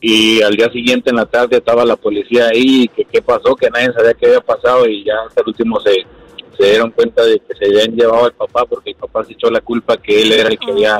[0.00, 3.70] y al día siguiente en la tarde estaba la policía ahí, que qué pasó, que
[3.70, 5.92] nadie sabía qué había pasado y ya hasta el último se,
[6.56, 9.50] se dieron cuenta de que se habían llevado al papá porque el papá se echó
[9.50, 10.98] la culpa que él era el que había...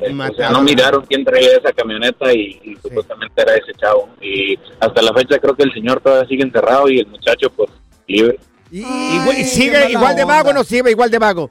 [0.00, 4.08] eh, o sea, no miraron quién traía esa camioneta y, y supuestamente era ese chavo.
[4.20, 7.70] Y hasta la fecha creo que el señor todavía sigue encerrado y el muchacho pues
[8.06, 8.38] libre.
[8.70, 11.50] Y sigue igual de vago, no sigue igual de vago.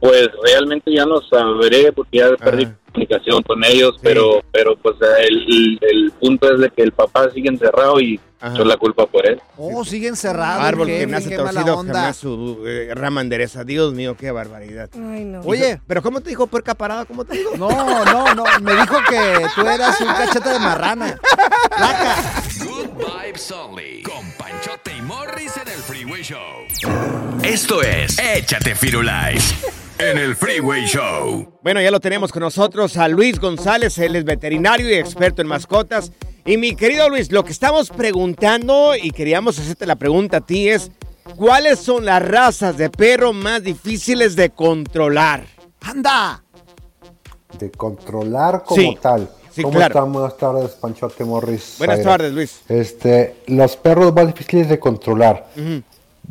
[0.00, 4.96] Pues realmente ya no sabré porque ya perdí comunicación con ellos, pero pero pues
[5.28, 8.20] el, el- el punto es de que el papá sigue encerrado y
[8.52, 9.40] echó la culpa por él.
[9.56, 10.60] Oh, sigue encerrado.
[10.62, 11.94] Árbol que nace torcido, onda.
[11.94, 13.62] jamás su eh, rama endereza.
[13.64, 14.90] Dios mío, qué barbaridad.
[14.94, 15.40] Ay, no.
[15.42, 15.80] Oye.
[15.86, 17.04] ¿Pero cómo te dijo puerca parada?
[17.04, 17.56] ¿Cómo te dijo?
[17.56, 17.70] No,
[18.04, 18.44] no, no.
[18.60, 21.18] Me dijo que tú eras un cachete de marrana.
[22.58, 22.88] Good
[23.24, 24.02] Vibes Only.
[24.02, 26.40] Con Panchote y Morris en el Freeway Show.
[27.44, 29.54] Esto es Échate Firulais.
[30.10, 31.58] En el Freeway Show.
[31.62, 35.48] Bueno, ya lo tenemos con nosotros a Luis González, él es veterinario y experto en
[35.48, 36.10] mascotas.
[36.44, 40.68] Y mi querido Luis, lo que estamos preguntando y queríamos hacerte la pregunta a ti
[40.68, 40.90] es,
[41.36, 45.44] ¿cuáles son las razas de perro más difíciles de controlar?
[45.82, 46.42] ¡Anda!
[47.58, 49.30] De controlar como Sí, tal.
[49.52, 49.94] sí, ¿Cómo claro.
[49.94, 50.12] están?
[50.12, 51.76] Buenas tardes, Panchote Morris.
[51.78, 52.10] Buenas Zaira.
[52.10, 52.60] tardes, Luis.
[52.68, 55.46] Este, los perros más difíciles de controlar.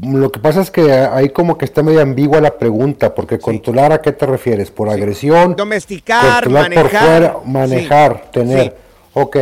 [0.01, 3.91] Lo que pasa es que ahí como que está medio ambigua la pregunta, porque controlar
[3.91, 6.83] a qué te refieres, por agresión, Domesticar, controlar manejar.
[6.91, 8.63] por fuera, manejar, Sí, tener.
[8.63, 8.71] sí.
[9.13, 9.35] Ok,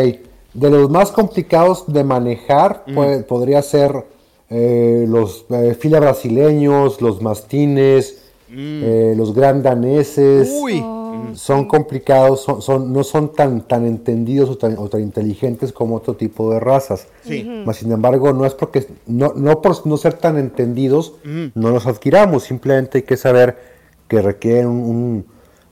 [0.53, 3.93] de los más complicados de manejar pues, podría ser
[4.49, 10.49] eh, los eh, fila brasileños, los mastines, eh, los gran daneses.
[10.59, 10.83] Uy.
[11.35, 15.95] Son complicados, son, son- no son tan, tan entendidos o tan, o tan inteligentes como
[15.95, 17.07] otro tipo de razas.
[17.25, 17.41] Sí.
[17.47, 17.63] Ujú.
[17.65, 21.51] Mas, sin embargo, no es porque, no, no por no ser tan entendidos, Ujú.
[21.55, 22.43] no los adquiramos.
[22.43, 23.57] Simplemente hay que saber
[24.07, 25.25] que requieren un, un,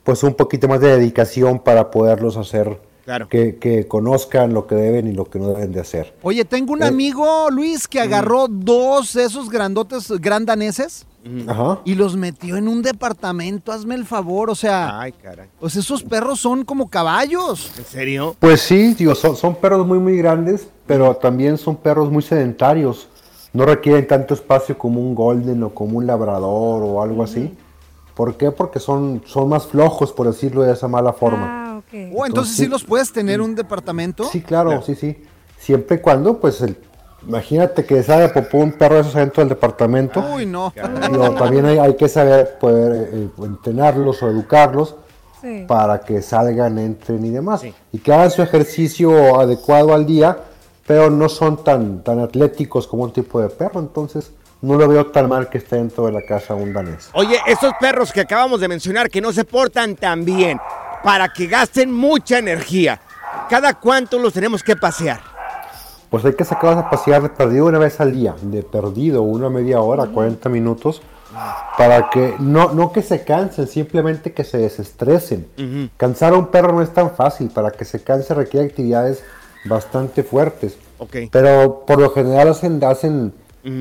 [0.04, 3.26] pues un poquito más de dedicación para poderlos hacer Claro.
[3.30, 6.12] que, que conozcan lo que deben y lo que no deben de hacer.
[6.20, 6.86] Oye, tengo un Eh.
[6.86, 11.06] amigo, Luis, que agarró dos de esos grandotes grandaneses
[11.46, 11.80] Ajá.
[11.84, 13.72] y los metió en un departamento.
[13.72, 15.00] Hazme el favor, o sea.
[15.00, 15.48] Ay, caray.
[15.60, 17.72] Pues esos perros son como caballos.
[17.76, 18.36] ¿En serio?
[18.38, 23.08] Pues sí, digo, son, son perros muy, muy grandes, pero también son perros muy sedentarios.
[23.52, 27.56] No requieren tanto espacio como un golden o como un labrador o algo así.
[28.14, 28.50] ¿Por qué?
[28.50, 31.46] Porque son, son más flojos, por decirlo de esa mala forma.
[31.46, 32.12] Ah, ok.
[32.16, 34.24] Oh, entonces sí los puedes tener en un departamento.
[34.24, 35.16] Sí, claro, sí, sí.
[35.56, 36.76] Siempre y cuando, pues, el,
[37.26, 40.20] imagínate que sale popó un perro de esos adentro del departamento.
[40.34, 40.72] Uy, no.
[41.10, 44.96] Digo, también hay, hay que saber poder eh, entrenarlos o educarlos
[45.40, 45.64] Sí.
[45.68, 47.62] para que salgan, entren y demás.
[47.92, 50.36] Y que hagan su ejercicio adecuado al día,
[50.84, 55.06] pero no son tan, tan atléticos como un tipo de perro, entonces no lo veo
[55.06, 57.10] tan mal que esté dentro de la casa un danés.
[57.12, 60.58] Oye, esos perros que acabamos de mencionar que no se portan tan bien,
[61.04, 63.00] para que gasten mucha energía,
[63.48, 65.20] ¿cada cuánto los tenemos que pasear?
[66.10, 69.50] Pues hay que sacarlos a pasear de perdido una vez al día, de perdido una
[69.50, 71.02] media hora, 40 minutos,
[71.76, 75.90] para que no, no que se cansen, simplemente que se desestresen.
[75.96, 79.22] Cansar a un perro no es tan fácil, para que se canse requiere actividades
[79.66, 80.78] bastante fuertes.
[80.98, 81.16] Ok.
[81.30, 83.32] Pero por lo general hacen, hacen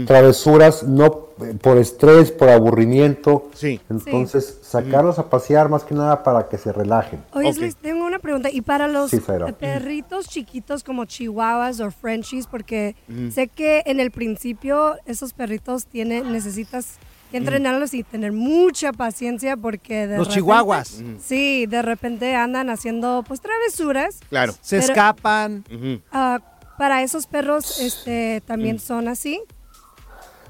[0.06, 3.50] travesuras no eh, por estrés, por aburrimiento.
[3.54, 3.80] Sí.
[3.90, 7.24] Entonces, sacarlos a pasear más que nada para que se relajen.
[7.34, 8.50] Oye, Luis, tengo una pregunta.
[8.52, 9.48] ¿Y para los Sí, Zaira.
[9.54, 12.48] perritos chiquitos como chihuahuas o frenchies?
[12.48, 12.96] Porque
[13.32, 16.98] sé que en el principio esos perritos tienen, necesitas
[17.32, 21.04] que entrenarlos y tener mucha paciencia porque de Los repente- chihuahuas.
[21.22, 24.20] Sí, de repente andan haciendo pues travesuras.
[24.30, 24.54] Claro.
[24.62, 25.64] Se Pero- escapan.
[26.12, 26.40] Ah,
[26.78, 28.48] para esos perros este, Mm.
[28.48, 29.42] también son así.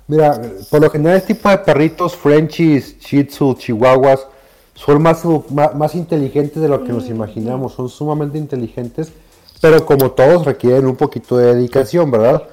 [0.08, 4.26] Mira, por lo general este tipo de perritos, Frenchies, Shih Tzu, Chihuahuas,
[4.74, 9.12] son más, más, más inteligentes de lo que nos imaginamos, son sumamente inteligentes,
[9.60, 12.44] pero como todos requieren un poquito de dedicación, ¿verdad?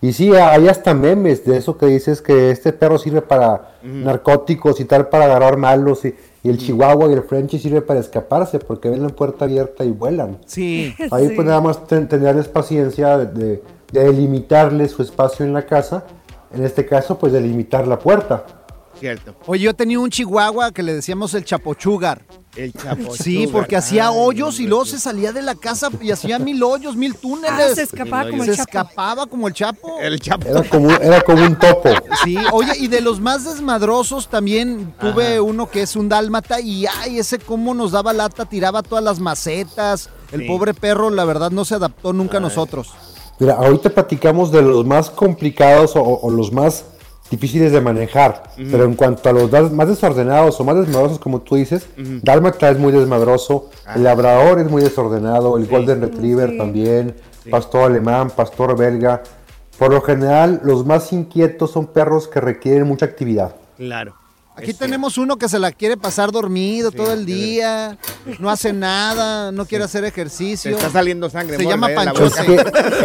[0.00, 4.80] Y sí, hay hasta memes de eso que dices que este perro sirve para narcóticos
[4.80, 8.58] y tal, para agarrar malos, y, y el Chihuahua y el Frenchie sirve para escaparse,
[8.58, 10.38] porque ven la puerta abierta y vuelan.
[10.46, 10.94] Sí.
[11.10, 11.34] Ahí Sí.
[11.36, 16.04] pues nada más ten- tenerles paciencia de, de, de delimitarles su espacio en la casa,
[16.54, 18.44] en este caso pues delimitar la puerta.
[18.98, 19.34] Cierto.
[19.46, 22.22] Oye, yo tenía un chihuahua que le decíamos el chapochugar.
[22.54, 23.16] El chapo.
[23.16, 26.94] Sí, porque hacía hoyos y luego se salía de la casa y hacía mil hoyos,
[26.94, 27.72] mil túneles.
[27.72, 28.70] Ah, se escapaba como el Se Chapo.
[28.70, 29.98] escapaba como el chapo.
[30.00, 30.46] El chapo.
[30.46, 31.88] Era como, era como un topo.
[32.22, 36.84] Sí, oye, y de los más desmadrosos también tuve uno que es un dálmata y
[36.86, 40.10] ay, ese cómo nos daba lata, tiraba todas las macetas.
[40.30, 40.46] El Sí.
[40.46, 42.90] pobre perro, la verdad, no se adaptó nunca a nosotros.
[43.42, 46.84] Mira, ahorita platicamos de los más complicados o, o los más
[47.28, 51.56] difíciles de manejar, pero en cuanto a los más desordenados o más desmadrosos, como tú
[51.56, 52.20] dices, Ujú.
[52.22, 57.16] Dálmata es muy desmadroso, el Labrador es muy desordenado, el Golden Retriever también,
[57.50, 59.24] Pastor Alemán, Pastor Belga.
[59.76, 63.56] Por lo general, los más inquietos son perros que requieren mucha actividad.
[63.76, 64.14] Claro.
[64.54, 67.96] Aquí tenemos uno que se la quiere pasar dormido todo el día,
[68.38, 70.72] no hace nada, no quiere hacer Te ejercicio.
[70.76, 71.56] está saliendo sangre.
[71.56, 72.26] Se llama Pancho.
[72.26, 72.54] Es que,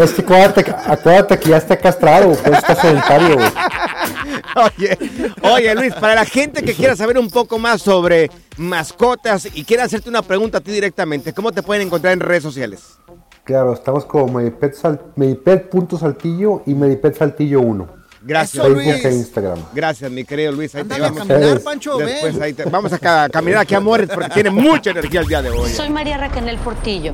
[0.03, 3.35] es que acuérdate, acuérdate que ya está castrado, pues está sedentario.
[3.35, 3.47] güey.
[4.77, 4.97] Oye,
[5.43, 9.83] oye, Luis, para la gente que quiera saber un poco más sobre mascotas y quiera
[9.85, 12.97] hacerte una pregunta a ti directamente, ¿cómo te pueden encontrar en redes sociales?
[13.43, 17.96] Claro, estamos como Medipet, Sal- Medipet.saltillo y Medipet Saltillo 1.
[18.27, 19.05] Gracias, Facebook Luis.
[19.05, 19.59] e Instagram.
[19.73, 20.75] Gracias, mi querido Luis.
[20.75, 21.27] Ahí te Ándale a vamos.
[21.27, 22.43] caminar, Pancho, Después ven.
[22.43, 25.41] ahí te- vamos a ca- caminar aquí a Morris porque tiene mucha energía el día
[25.41, 25.69] de hoy.
[25.71, 27.13] Soy María Raquel Portillo.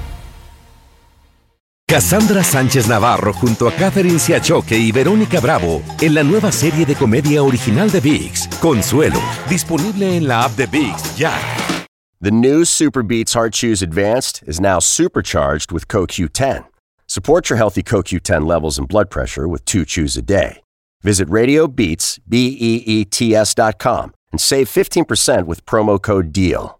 [1.91, 6.95] Cassandra Sánchez Navarro junto a Catherine Siachoque y Verónica Bravo en la nueva serie de
[6.95, 9.19] comedia original de VIX, Consuelo,
[9.49, 11.33] disponible en la app de VIX ya.
[12.21, 16.63] The new Super Beats Heart Chews Advanced is now supercharged with CoQ10.
[17.07, 20.61] Support your healthy CoQ10 levels and blood pressure with two chews a day.
[21.03, 26.79] Visit RadioBeats, B-E-E-T-S dot com and save 15% with promo code DEAL.